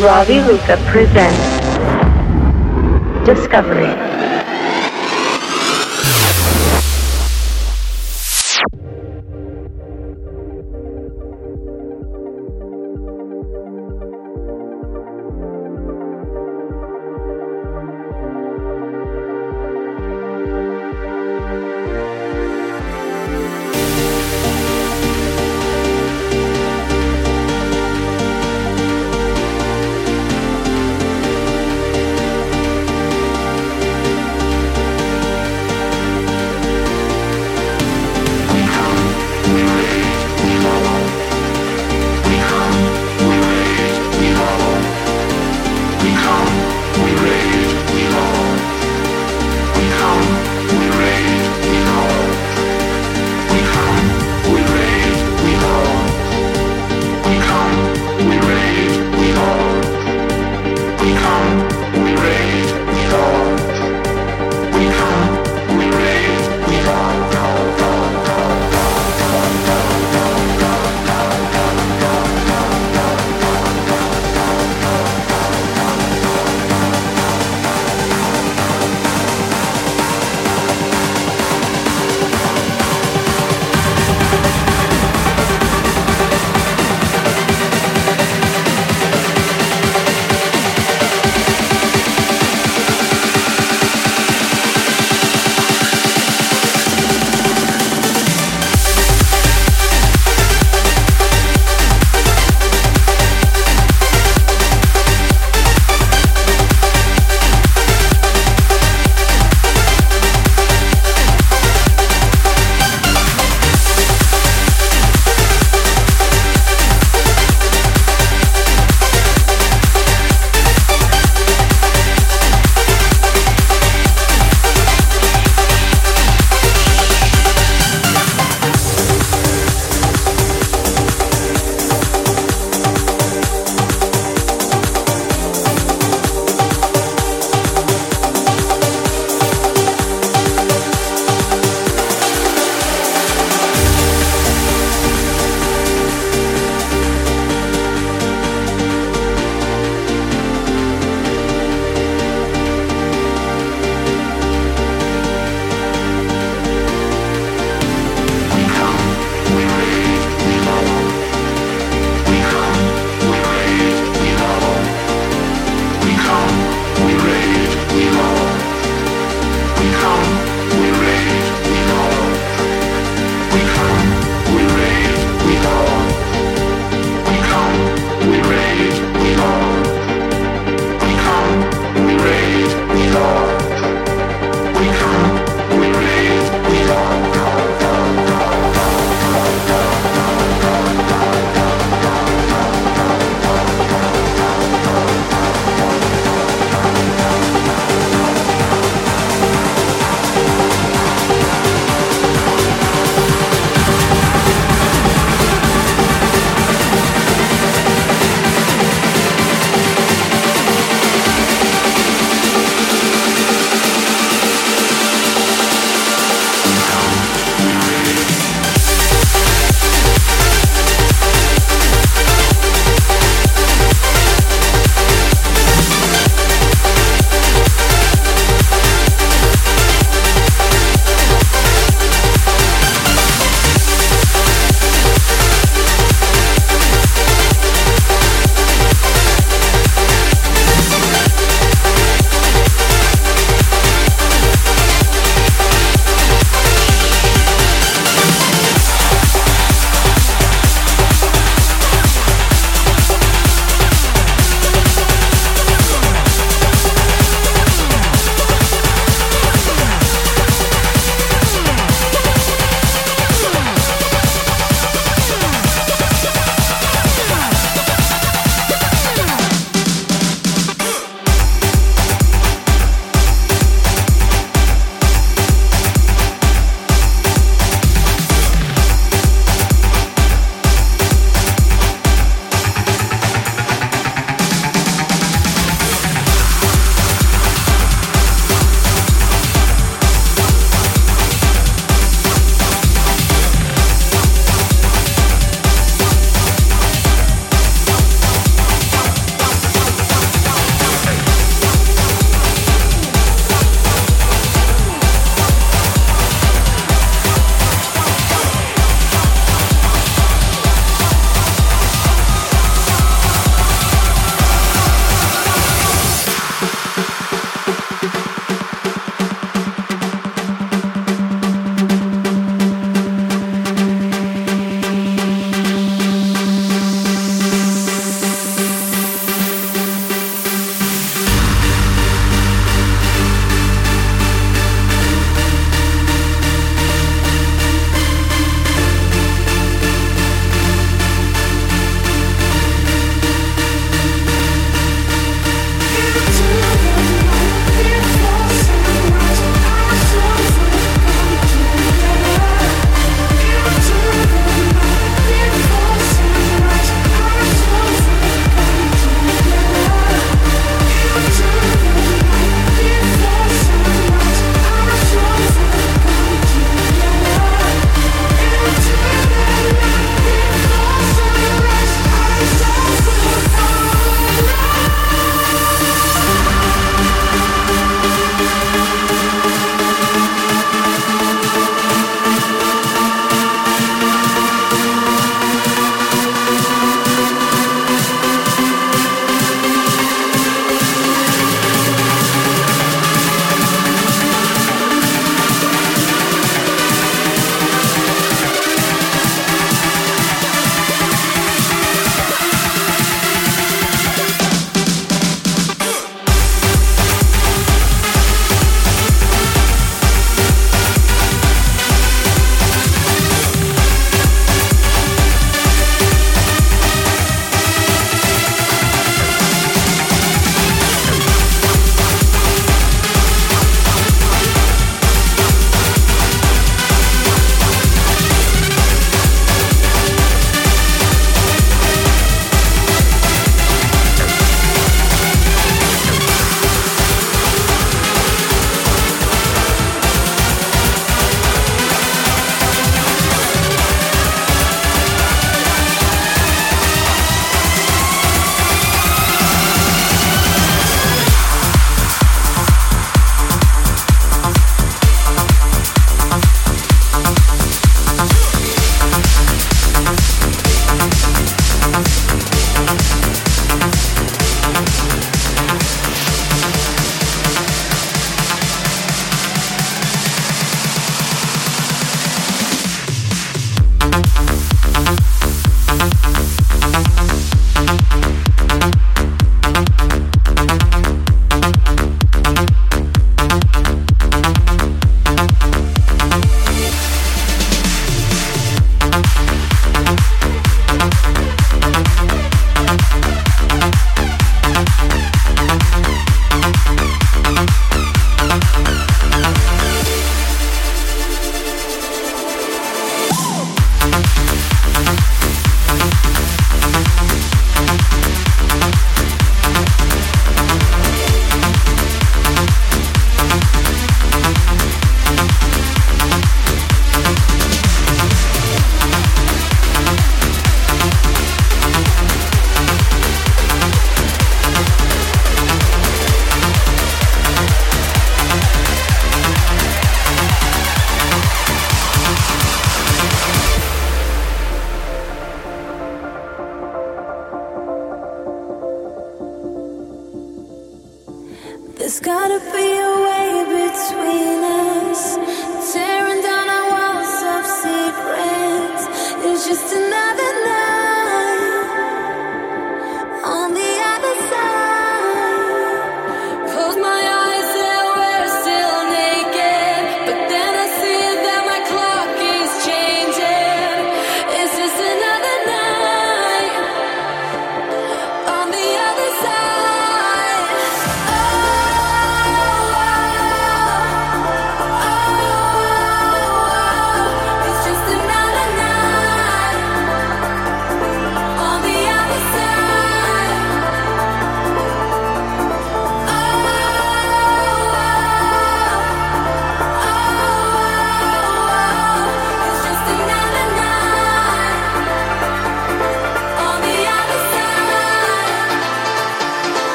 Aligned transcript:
Ravi 0.00 0.40
Luca 0.40 0.76
presents 0.84 1.56
Discovery. 3.26 4.05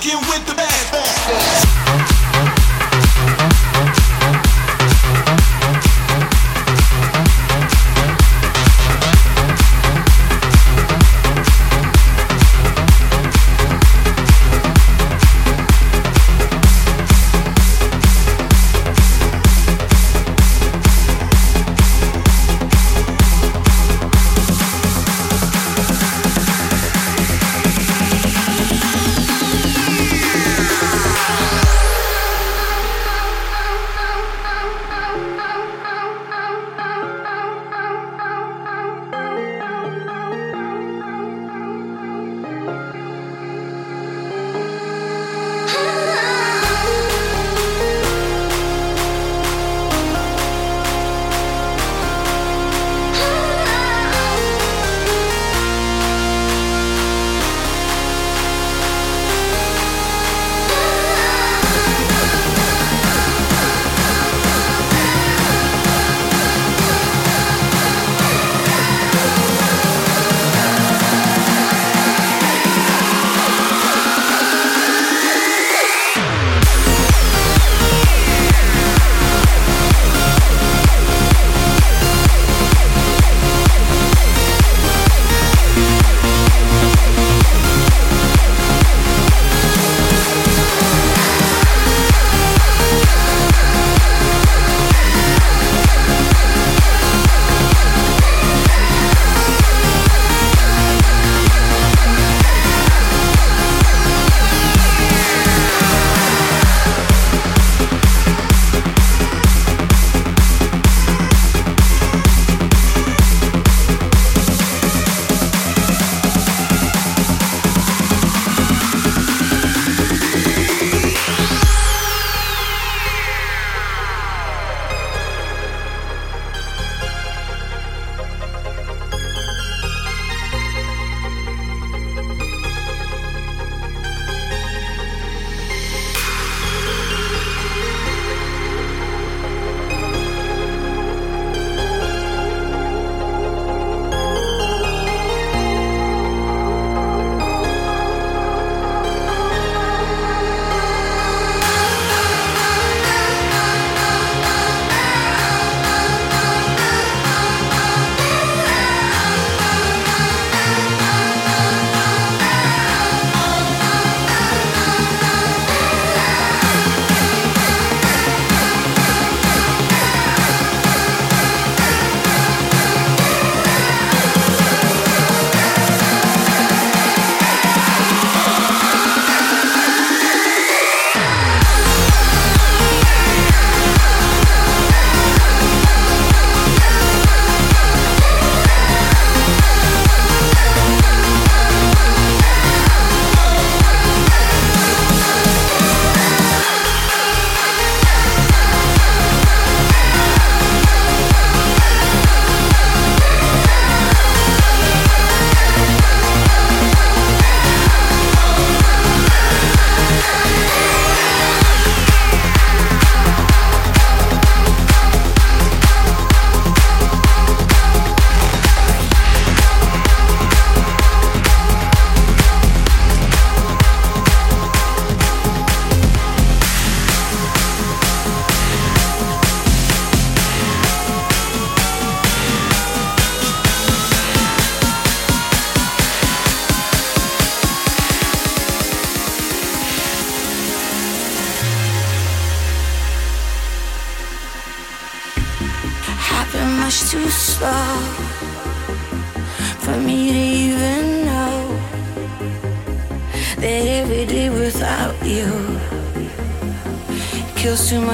rocking 0.00 0.18
with 0.30 0.46
the 0.46 0.59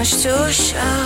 pieces 0.07 0.73
of 0.75 0.77
me 0.77 1.06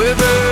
We're 0.00 0.14
burning 0.14 0.49